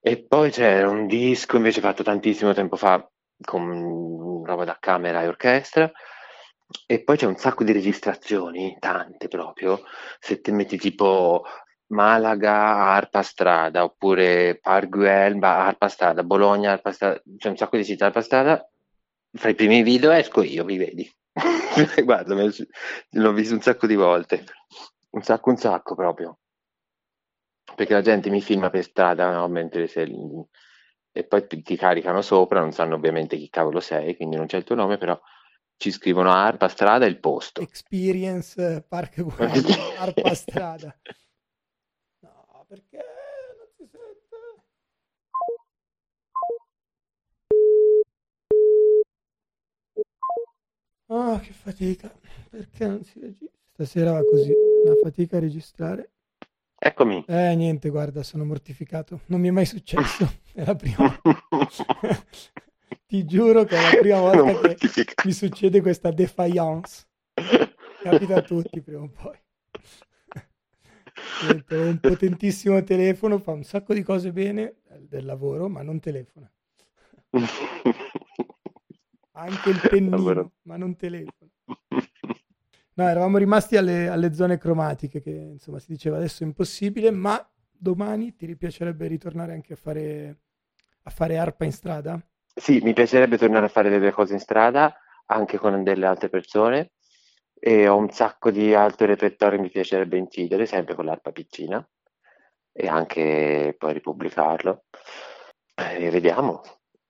E 0.00 0.24
poi 0.24 0.50
c'è 0.50 0.84
un 0.84 1.06
disco 1.06 1.56
invece 1.56 1.80
fatto 1.80 2.02
tantissimo 2.02 2.52
tempo 2.52 2.76
fa 2.76 3.04
con 3.40 4.42
roba 4.44 4.64
da 4.64 4.76
camera 4.78 5.22
e 5.22 5.26
orchestra. 5.28 5.90
E 6.86 7.02
poi 7.02 7.16
c'è 7.16 7.26
un 7.26 7.36
sacco 7.36 7.64
di 7.64 7.72
registrazioni, 7.72 8.76
tante 8.78 9.28
proprio. 9.28 9.82
Se 10.18 10.40
ti 10.40 10.52
metti 10.52 10.76
tipo 10.76 11.44
Malaga, 11.88 12.54
arpa 12.54 13.22
strada, 13.22 13.84
oppure 13.84 14.58
Parguel, 14.60 15.38
arpa 15.42 15.88
strada, 15.88 16.22
Bologna, 16.24 16.72
arpa 16.72 16.92
strada, 16.92 17.20
c'è 17.36 17.48
un 17.48 17.56
sacco 17.56 17.76
di 17.76 17.84
città 17.84 18.06
arpa 18.06 18.20
strada. 18.20 18.68
Fra 19.36 19.50
i 19.50 19.54
primi 19.54 19.82
video 19.82 20.10
esco 20.12 20.42
io, 20.42 20.64
mi 20.64 20.76
vedi. 20.76 21.10
Guarda, 22.04 22.34
me 22.34 22.44
lo- 22.44 22.52
l'ho 23.10 23.32
visto 23.32 23.54
un 23.54 23.60
sacco 23.60 23.86
di 23.86 23.94
volte, 23.94 24.44
un 25.10 25.22
sacco, 25.22 25.50
un 25.50 25.56
sacco 25.56 25.94
proprio. 25.94 26.38
Perché 27.74 27.92
la 27.92 28.00
gente 28.00 28.30
mi 28.30 28.40
filma 28.40 28.70
per 28.70 28.82
strada, 28.84 29.30
no? 29.30 29.48
Mentre 29.48 29.86
se- 29.88 30.08
e 31.12 31.24
poi 31.24 31.46
ti, 31.46 31.76
caricano 31.76 32.22
sopra, 32.22 32.60
non 32.60 32.72
sanno 32.72 32.94
ovviamente 32.94 33.36
chi 33.36 33.48
cavolo 33.50 33.80
sei, 33.80 34.16
quindi 34.16 34.36
non 34.36 34.46
c'è 34.46 34.58
il 34.58 34.64
tuo 34.64 34.74
nome, 34.74 34.96
però 34.98 35.18
ci 35.76 35.90
scrivono 35.90 36.30
arpa 36.30 36.68
strada 36.68 37.04
e 37.04 37.08
il 37.08 37.18
posto. 37.20 37.60
Experience, 37.60 38.76
eh, 38.76 38.82
Park 38.82 39.16
Arpa 39.98 40.34
Strada. 40.34 40.98
No, 42.20 42.64
perché 42.68 42.96
non 43.58 43.68
si 43.76 43.86
sente? 43.90 44.36
Ah, 51.08 51.38
che 51.40 51.52
fatica. 51.52 52.12
Perché 52.50 52.86
non 52.86 53.04
si 53.04 53.20
registra? 53.20 53.48
Stasera 53.72 54.12
va 54.12 54.22
così, 54.24 54.52
una 54.84 54.94
fatica 55.02 55.36
a 55.36 55.40
registrare. 55.40 56.10
Eccomi. 56.78 57.24
Eh, 57.26 57.54
niente, 57.54 57.90
guarda, 57.90 58.22
sono 58.22 58.44
mortificato. 58.44 59.20
Non 59.26 59.40
mi 59.40 59.48
è 59.48 59.50
mai 59.50 59.66
successo. 59.66 60.40
È 60.52 60.64
la 60.64 60.74
prima. 60.74 61.20
Ti 63.06 63.24
giuro 63.24 63.64
che 63.64 63.76
è 63.76 63.82
la 63.82 63.98
prima 64.00 64.20
volta 64.20 64.74
che 64.74 65.04
mi 65.24 65.32
succede 65.32 65.80
questa 65.80 66.10
defiance. 66.10 67.06
Capita 68.02 68.36
a 68.36 68.42
tutti 68.42 68.80
prima 68.80 69.02
o 69.02 69.08
poi. 69.10 69.38
Niente, 71.46 71.76
un 71.76 72.00
potentissimo 72.00 72.82
telefono, 72.82 73.38
fa 73.38 73.52
un 73.52 73.62
sacco 73.62 73.94
di 73.94 74.02
cose 74.02 74.32
bene 74.32 74.76
del 74.98 75.24
lavoro, 75.24 75.68
ma 75.68 75.82
non 75.82 76.00
telefona. 76.00 76.50
Anche 79.38 79.68
il 79.68 79.80
pennino, 79.86 80.52
ma 80.62 80.78
non 80.78 80.96
telefona. 80.96 81.50
No, 82.94 83.06
eravamo 83.06 83.36
rimasti 83.36 83.76
alle, 83.76 84.08
alle 84.08 84.32
zone 84.32 84.56
cromatiche, 84.56 85.20
che 85.20 85.30
insomma 85.30 85.78
si 85.78 85.92
diceva 85.92 86.16
adesso 86.16 86.42
è 86.42 86.46
impossibile, 86.46 87.10
ma 87.10 87.46
domani 87.70 88.34
ti 88.34 88.46
ripiacerebbe 88.46 89.06
ritornare 89.06 89.52
anche 89.52 89.74
a 89.74 89.76
fare, 89.76 90.38
a 91.02 91.10
fare 91.10 91.36
arpa 91.36 91.66
in 91.66 91.72
strada? 91.72 92.18
Sì, 92.54 92.80
mi 92.80 92.94
piacerebbe 92.94 93.36
tornare 93.36 93.66
a 93.66 93.68
fare 93.68 93.90
delle 93.90 94.12
cose 94.12 94.32
in 94.32 94.40
strada, 94.40 94.96
anche 95.26 95.58
con 95.58 95.82
delle 95.82 96.06
altre 96.06 96.30
persone, 96.30 96.92
e 97.52 97.86
ho 97.86 97.98
un 97.98 98.08
sacco 98.08 98.50
di 98.50 98.72
altro 98.72 99.04
repertorio 99.04 99.58
che 99.58 99.64
mi 99.64 99.70
piacerebbe 99.70 100.16
incidere, 100.16 100.64
sempre 100.64 100.94
con 100.94 101.04
l'arpa 101.04 101.32
piccina, 101.32 101.86
e 102.72 102.88
anche 102.88 103.74
poi 103.76 103.92
ripubblicarlo. 103.92 104.84
E 105.74 106.08
vediamo. 106.08 106.62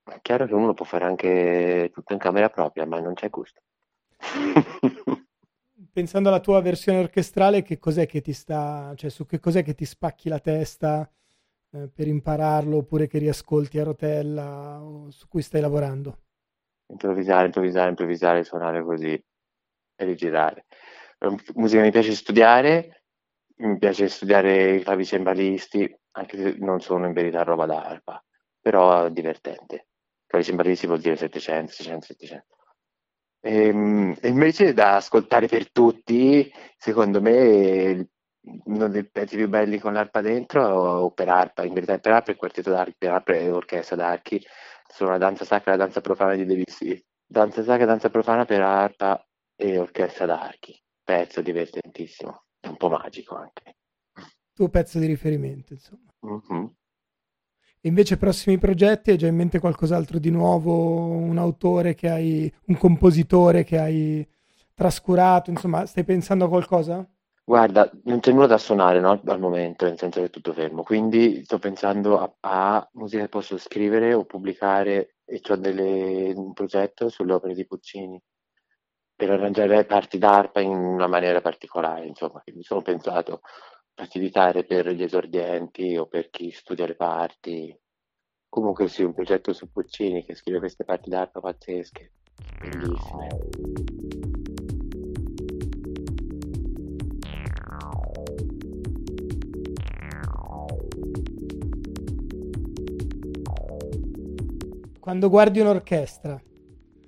È 0.08 0.20
chiaro 0.22 0.46
che 0.46 0.54
uno 0.54 0.72
può 0.72 0.84
fare 0.84 1.04
anche 1.04 1.90
tutto 1.92 2.12
in 2.12 2.18
camera 2.20 2.48
propria, 2.48 2.86
ma 2.86 3.00
non 3.00 3.14
c'è 3.14 3.28
gusto. 3.28 3.60
Pensando 5.92 6.28
alla 6.28 6.40
tua 6.40 6.60
versione 6.60 6.98
orchestrale, 6.98 7.62
che 7.62 7.78
cos'è 7.78 8.06
che 8.06 8.20
ti 8.20 8.32
sta, 8.32 8.94
cioè 8.96 9.10
su 9.10 9.26
che 9.26 9.40
cos'è 9.40 9.62
che 9.64 9.74
ti 9.74 9.84
spacchi 9.84 10.28
la 10.28 10.38
testa 10.38 11.10
eh, 11.72 11.88
per 11.88 12.06
impararlo, 12.06 12.78
oppure 12.78 13.06
che 13.08 13.18
riascolti 13.18 13.78
a 13.78 13.84
rotella, 13.84 14.80
o 14.80 15.10
su 15.10 15.26
cui 15.28 15.42
stai 15.42 15.60
lavorando? 15.60 16.18
Improvvisare, 16.86 17.46
improvvisare, 17.46 17.88
improvvisare, 17.88 18.44
suonare 18.44 18.82
così 18.84 19.12
e 19.12 20.04
rigirare. 20.04 20.66
musica 21.54 21.82
mi 21.82 21.90
piace 21.90 22.14
studiare, 22.14 23.04
mi 23.56 23.78
piace 23.78 24.08
studiare 24.08 24.76
i 24.76 24.82
clavicembalisti, 24.82 25.98
anche 26.12 26.36
se 26.36 26.56
non 26.58 26.80
sono 26.80 27.06
in 27.06 27.12
verità 27.12 27.42
roba 27.42 27.66
d'arpa, 27.66 28.22
però 28.60 29.04
è 29.06 29.10
divertente. 29.10 29.88
Clavicembalisti 30.26 30.86
vuol 30.86 31.00
dire 31.00 31.16
700, 31.16 31.72
600, 31.72 32.06
700. 32.06 32.46
E, 33.40 34.16
e 34.20 34.28
invece 34.28 34.72
da 34.72 34.96
ascoltare 34.96 35.46
per 35.46 35.70
tutti, 35.70 36.52
secondo 36.76 37.20
me 37.20 38.08
uno 38.64 38.88
dei 38.88 39.04
pezzi 39.08 39.36
più 39.36 39.48
belli 39.48 39.78
con 39.78 39.92
l'arpa 39.92 40.20
dentro 40.20 40.64
o 40.64 41.10
per 41.10 41.28
arpa, 41.28 41.64
in 41.64 41.72
verità 41.72 41.98
per 41.98 42.12
arpa 42.12 42.28
è 42.28 42.32
il 42.32 42.38
quartetto 42.38 42.70
d'archi, 42.70 42.94
per 42.98 43.10
arpa 43.10 43.32
è 43.34 43.52
orchestra 43.52 43.96
d'archi, 43.96 44.44
sono 44.86 45.10
la 45.10 45.18
danza 45.18 45.44
sacra 45.44 45.72
e 45.72 45.76
la 45.76 45.84
danza 45.84 46.00
profana 46.00 46.34
di 46.34 46.44
Debussy. 46.44 47.00
Danza 47.28 47.62
sacra 47.62 47.84
e 47.84 47.86
danza 47.86 48.08
profana 48.08 48.44
per 48.44 48.60
arpa 48.62 49.24
e 49.56 49.78
orchestra 49.78 50.26
d'archi, 50.26 50.80
pezzo 51.02 51.40
divertentissimo, 51.40 52.44
è 52.60 52.68
un 52.68 52.76
po' 52.76 52.88
magico 52.88 53.36
anche. 53.36 53.76
Tuo 54.52 54.68
pezzo 54.68 54.98
di 54.98 55.06
riferimento, 55.06 55.72
insomma. 55.72 56.12
Mm-hmm. 56.24 56.66
E 57.86 57.88
invece 57.88 58.16
prossimi 58.16 58.58
progetti, 58.58 59.12
hai 59.12 59.16
già 59.16 59.28
in 59.28 59.36
mente 59.36 59.60
qualcos'altro 59.60 60.18
di 60.18 60.30
nuovo, 60.30 61.06
un 61.06 61.38
autore 61.38 61.94
che 61.94 62.10
hai, 62.10 62.52
un 62.64 62.76
compositore 62.76 63.62
che 63.62 63.78
hai 63.78 64.28
trascurato, 64.74 65.50
insomma, 65.50 65.86
stai 65.86 66.02
pensando 66.02 66.46
a 66.46 66.48
qualcosa? 66.48 67.08
Guarda, 67.44 67.88
non 68.02 68.18
c'è 68.18 68.32
nulla 68.32 68.48
da 68.48 68.58
suonare, 68.58 68.98
no, 68.98 69.22
al 69.24 69.38
momento, 69.38 69.84
nel 69.84 69.96
senso 69.96 70.18
che 70.18 70.26
è 70.26 70.30
tutto 70.30 70.52
fermo, 70.52 70.82
quindi 70.82 71.44
sto 71.44 71.60
pensando 71.60 72.18
a, 72.18 72.34
a 72.40 72.88
musica 72.94 73.22
che 73.22 73.28
posso 73.28 73.56
scrivere 73.56 74.14
o 74.14 74.24
pubblicare 74.24 75.18
e 75.24 75.40
ho 75.48 75.54
delle, 75.54 76.32
un 76.34 76.54
progetto 76.54 77.08
sulle 77.08 77.34
opere 77.34 77.54
di 77.54 77.66
Puccini 77.66 78.20
per 79.14 79.30
arrangiare 79.30 79.84
parti 79.84 80.18
d'arpa 80.18 80.58
in 80.60 80.74
una 80.74 81.06
maniera 81.06 81.40
particolare, 81.40 82.04
insomma, 82.06 82.42
mi 82.52 82.64
sono 82.64 82.82
pensato 82.82 83.42
facilitare 83.96 84.64
per 84.64 84.90
gli 84.90 85.02
esordienti 85.02 85.96
o 85.96 86.06
per 86.06 86.28
chi 86.28 86.50
studia 86.50 86.86
le 86.86 86.94
parti. 86.94 87.74
Comunque 88.48 88.88
sì, 88.88 89.02
un 89.02 89.14
progetto 89.14 89.52
su 89.54 89.70
Puccini 89.70 90.24
che 90.24 90.34
scrive 90.34 90.58
queste 90.58 90.84
parti 90.84 91.08
d'arpa 91.08 91.40
pazzesche, 91.40 92.12
bellissime. 92.60 93.28
quando 105.06 105.28
guardi 105.28 105.60
un'orchestra 105.60 106.42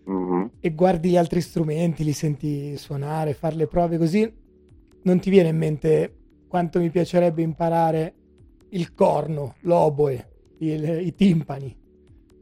mm-hmm. 0.09 0.47
e 0.61 0.71
guardi 0.73 1.11
gli 1.11 1.17
altri 1.17 1.41
strumenti, 1.41 2.05
li 2.05 2.13
senti 2.13 2.77
suonare, 2.77 3.35
fare 3.35 3.57
le 3.57 3.67
prove 3.67 3.99
così, 3.99 4.33
non 5.03 5.19
ti 5.19 5.31
viene 5.31 5.49
in 5.49 5.57
mente 5.57 6.18
quanto 6.49 6.81
mi 6.81 6.91
piacerebbe 6.91 7.43
imparare 7.43 8.15
il 8.71 8.95
corno, 8.95 9.55
l'oboe, 9.61 10.29
il, 10.59 11.07
i 11.07 11.15
timpani. 11.15 11.77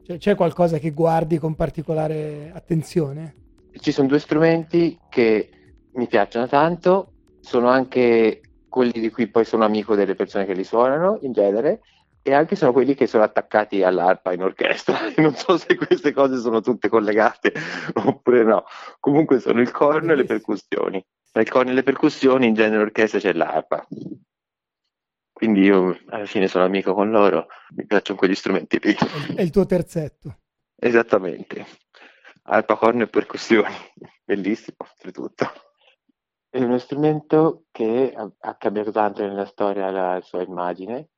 Cioè, 0.03 0.17
c'è 0.17 0.35
qualcosa 0.35 0.79
che 0.79 0.91
guardi 0.91 1.37
con 1.37 1.55
particolare 1.55 2.51
attenzione? 2.53 3.35
Ci 3.73 3.91
sono 3.91 4.07
due 4.07 4.19
strumenti 4.19 4.97
che 5.09 5.49
mi 5.93 6.07
piacciono 6.07 6.47
tanto, 6.47 7.11
sono 7.41 7.67
anche 7.67 8.41
quelli 8.69 8.99
di 8.99 9.09
cui 9.09 9.27
poi 9.27 9.45
sono 9.45 9.65
amico 9.65 9.95
delle 9.95 10.15
persone 10.15 10.45
che 10.45 10.53
li 10.53 10.63
suonano 10.63 11.19
in 11.21 11.33
genere 11.33 11.81
e 12.27 12.33
anche 12.33 12.57
sono 12.57 12.73
quelli 12.73 12.93
che 12.93 13.07
sono 13.07 13.23
attaccati 13.23 13.83
all'arpa 13.83 14.33
in 14.33 14.43
orchestra. 14.43 14.97
Non 15.15 15.33
so 15.33 15.57
se 15.57 15.75
queste 15.75 16.11
cose 16.11 16.37
sono 16.39 16.59
tutte 16.59 16.89
collegate 16.89 17.53
oppure 18.03 18.43
no. 18.43 18.65
Comunque 18.99 19.39
sono 19.39 19.61
il 19.61 19.71
corno 19.71 20.11
e 20.11 20.15
le 20.15 20.25
percussioni. 20.25 21.01
Tra 21.31 21.41
il 21.41 21.49
corno 21.49 21.71
e 21.71 21.73
le 21.73 21.83
percussioni 21.83 22.47
in 22.47 22.53
genere 22.53 22.81
orchestra 22.81 23.19
c'è 23.19 23.31
l'arpa. 23.31 23.87
Quindi 25.31 25.61
io 25.61 25.97
alla 26.07 26.25
fine 26.25 26.49
sono 26.49 26.65
amico 26.65 26.93
con 26.93 27.11
loro, 27.11 27.47
mi 27.75 27.85
piacciono 27.85 28.17
quegli 28.17 28.35
strumenti 28.35 28.77
lì. 28.81 28.93
È 29.33 29.41
il 29.41 29.51
tuo 29.51 29.65
terzetto. 29.65 30.39
Esattamente. 30.75 31.65
Arpa, 32.43 32.75
corno 32.75 33.03
e 33.03 33.07
percussioni. 33.07 33.73
Bellissimo, 34.25 34.77
oltretutto. 34.79 35.45
È 36.49 36.61
uno 36.61 36.77
strumento 36.77 37.67
che 37.71 38.13
ha 38.37 38.55
cambiato 38.55 38.91
tanto 38.91 39.21
nella 39.21 39.45
storia 39.45 39.89
la 39.91 40.19
sua 40.21 40.41
immagine 40.41 41.11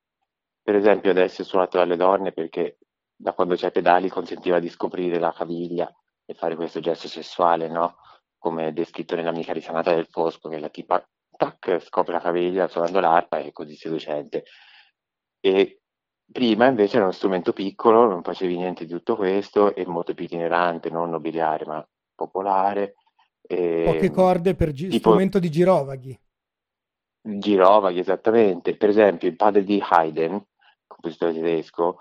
per 0.70 0.78
esempio 0.78 1.10
adesso 1.10 1.42
è 1.42 1.44
suonato 1.44 1.78
dalle 1.78 1.96
donne 1.96 2.30
perché 2.30 2.78
da 3.16 3.32
quando 3.32 3.56
c'è 3.56 3.72
pedali 3.72 4.08
consentiva 4.08 4.60
di 4.60 4.68
scoprire 4.68 5.18
la 5.18 5.32
caviglia 5.32 5.92
e 6.24 6.32
fare 6.34 6.54
questo 6.54 6.78
gesto 6.78 7.08
sessuale, 7.08 7.66
no? 7.66 7.96
Come 8.38 8.72
descritto 8.72 9.16
nell'amica 9.16 9.52
risanata 9.52 9.92
del 9.92 10.06
Fosco, 10.06 10.48
che 10.48 10.60
la 10.60 10.68
tipa 10.68 11.04
tac, 11.36 11.80
scopre 11.80 12.12
la 12.12 12.20
caviglia 12.20 12.68
suonando 12.68 13.00
l'arpa 13.00 13.38
e 13.38 13.46
è 13.46 13.52
così 13.52 13.74
seducente. 13.74 14.44
E 15.40 15.80
prima 16.30 16.68
invece 16.68 16.94
era 16.96 17.06
uno 17.06 17.14
strumento 17.14 17.52
piccolo, 17.52 18.06
non 18.06 18.22
facevi 18.22 18.56
niente 18.56 18.86
di 18.86 18.92
tutto 18.92 19.16
questo, 19.16 19.74
e 19.74 19.84
molto 19.86 20.14
più 20.14 20.26
itinerante, 20.26 20.88
non 20.88 21.10
nobiliare 21.10 21.66
ma 21.66 21.84
popolare. 22.14 22.94
E, 23.42 23.82
Poche 23.86 24.12
corde 24.12 24.54
per 24.54 24.70
gi- 24.70 24.86
tipo, 24.86 25.08
strumento 25.08 25.40
di 25.40 25.50
girovaghi. 25.50 26.20
Girovaghi, 27.22 27.98
esattamente. 27.98 28.76
Per 28.76 28.88
esempio 28.88 29.26
il 29.28 29.34
padre 29.34 29.64
di 29.64 29.82
Haydn 29.84 30.46
compositore 31.00 31.32
tedesco, 31.32 31.98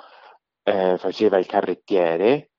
eh, 0.64 0.98
faceva 0.98 1.38
il 1.38 1.46
carrettiere 1.46 2.52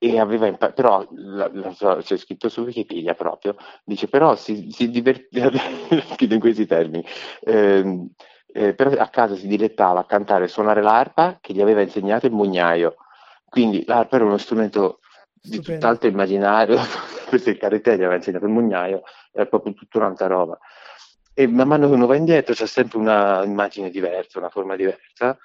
e 0.00 0.20
aveva 0.20 0.46
impa- 0.46 0.72
però 0.72 1.04
la, 1.10 1.50
la, 1.52 1.96
c'è 2.00 2.16
scritto 2.16 2.48
su 2.48 2.62
Wikipedia 2.62 3.14
proprio 3.14 3.56
dice 3.82 4.06
però 4.06 4.36
si, 4.36 4.70
si 4.70 4.90
divertiva 4.90 5.50
scritto 6.14 6.34
in 6.34 6.38
questi 6.38 6.66
termini 6.66 7.04
eh, 7.40 8.06
eh, 8.52 8.74
però 8.74 8.90
a 8.90 9.08
casa 9.08 9.34
si 9.34 9.46
dilettava 9.46 10.00
a 10.00 10.06
cantare 10.06 10.44
e 10.44 10.48
suonare 10.48 10.82
l'arpa 10.82 11.38
che 11.40 11.52
gli 11.52 11.60
aveva 11.60 11.82
insegnato 11.82 12.26
il 12.26 12.32
mugnaio. 12.32 12.96
Quindi 13.48 13.84
l'arpa 13.86 14.16
era 14.16 14.24
uno 14.24 14.38
strumento 14.38 15.00
di 15.40 15.60
tutt'altro 15.60 16.08
immaginario 16.08 16.78
questo 17.28 17.50
il 17.50 17.58
carrettiere 17.58 17.98
gli 17.98 18.00
aveva 18.00 18.16
insegnato 18.16 18.46
il 18.46 18.50
mugnaio 18.50 19.02
era 19.32 19.46
proprio 19.46 19.72
tutta 19.72 19.98
un'altra 19.98 20.26
roba 20.26 20.58
e 21.38 21.46
man 21.46 21.68
mano 21.68 21.86
che 21.86 21.94
uno 21.94 22.06
va 22.06 22.16
indietro 22.16 22.52
c'è 22.52 22.66
sempre 22.66 22.98
una 22.98 23.44
immagine 23.44 23.90
diversa, 23.90 24.40
una 24.40 24.50
forma 24.50 24.74
diversa, 24.74 25.38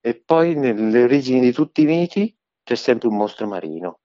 e 0.00 0.14
poi 0.14 0.54
nelle 0.54 1.02
origini 1.02 1.38
di 1.38 1.52
tutti 1.52 1.82
i 1.82 1.84
miti 1.84 2.34
c'è 2.62 2.74
sempre 2.74 3.08
un 3.08 3.16
mostro 3.16 3.46
marino, 3.46 4.00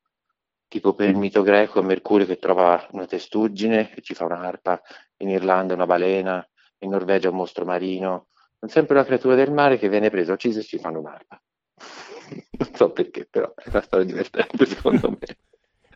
tipo 0.67 0.93
per 0.93 1.07
il 1.07 1.15
mito 1.15 1.41
greco 1.41 1.81
Mercurio 1.81 2.25
che 2.25 2.39
trova 2.39 2.85
una 2.91 3.05
testuggine 3.05 3.93
e 3.95 4.01
ci 4.01 4.15
fa 4.15 4.25
un'arpa, 4.25 4.81
in 5.19 5.29
Irlanda 5.29 5.75
una 5.75 5.85
balena, 5.85 6.45
in 6.79 6.89
Norvegia 6.89 7.29
un 7.29 7.37
mostro 7.37 7.63
marino, 7.63 8.27
non 8.59 8.69
sempre 8.69 8.95
una 8.95 9.05
creatura 9.05 9.35
del 9.35 9.53
mare 9.53 9.77
che 9.77 9.87
viene 9.87 10.09
presa, 10.09 10.33
uccisa 10.33 10.59
e 10.59 10.63
ci 10.63 10.77
fanno 10.77 10.99
un'arpa. 10.99 11.41
non 12.59 12.75
so 12.75 12.91
perché, 12.91 13.29
però 13.31 13.53
è 13.55 13.69
una 13.69 13.81
storia 13.81 14.05
divertente 14.05 14.65
secondo 14.65 15.09
me. 15.11 15.37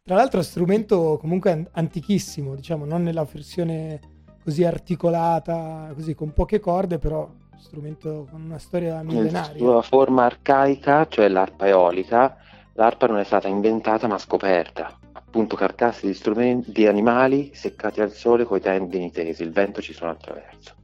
Tra 0.05 0.15
l'altro 0.15 0.39
è 0.39 0.43
strumento 0.43 1.17
comunque 1.19 1.69
antichissimo, 1.73 2.55
diciamo, 2.55 2.85
non 2.85 3.03
nella 3.03 3.25
versione 3.25 4.12
così 4.43 4.63
articolata, 4.63 5.91
così 5.93 6.13
con 6.13 6.33
poche 6.33 6.59
corde, 6.59 6.99
però 6.99 7.29
strumento 7.57 8.27
con 8.29 8.41
una 8.41 8.59
storia 8.59 9.01
millenaria. 9.01 9.53
Nella 9.53 9.57
sua 9.57 9.81
forma 9.81 10.25
arcaica, 10.25 11.07
cioè 11.07 11.29
l'arpa 11.29 11.67
eolica, 11.67 12.37
l'arpa 12.73 13.07
non 13.07 13.19
è 13.19 13.23
stata 13.23 13.47
inventata 13.47 14.07
ma 14.07 14.17
scoperta. 14.17 14.97
Appunto 15.13 15.55
carcasse 15.55 16.05
di 16.05 16.13
strumenti 16.13 16.71
di 16.71 16.85
animali 16.85 17.51
seccati 17.53 18.01
al 18.01 18.11
sole 18.11 18.43
coi 18.43 18.59
tendini 18.59 19.11
tesi, 19.11 19.43
il 19.43 19.51
vento 19.51 19.81
ci 19.81 19.93
suona 19.93 20.11
attraverso. 20.11 20.75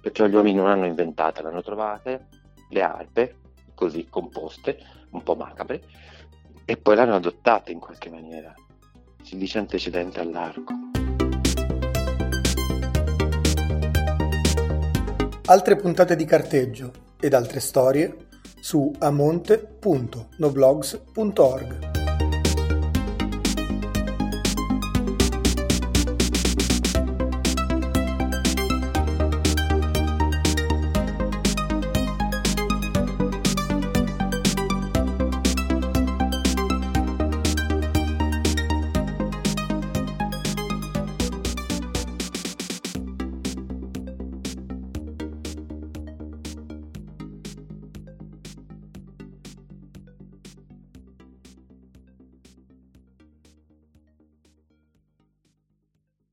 Perciò 0.00 0.26
gli 0.26 0.34
uomini 0.34 0.56
non 0.56 0.68
hanno 0.68 0.86
inventato, 0.86 1.42
l'hanno 1.42 1.62
trovate 1.62 2.28
le 2.70 2.82
arpe, 2.82 3.36
così 3.74 4.06
composte, 4.08 4.78
un 5.10 5.22
po' 5.22 5.34
macabre, 5.34 5.82
e 6.64 6.76
poi 6.76 6.94
l'hanno 6.94 7.16
adottata 7.16 7.70
in 7.72 7.80
qualche 7.80 8.08
maniera. 8.08 8.54
Si 9.22 9.36
dice 9.36 9.58
antecedente 9.58 10.20
all'arco. 10.20 10.89
Altre 15.50 15.74
puntate 15.74 16.14
di 16.14 16.24
carteggio 16.24 16.92
ed 17.18 17.34
altre 17.34 17.58
storie 17.58 18.28
su 18.60 18.94
amonte.noblogs.org. 19.00 21.89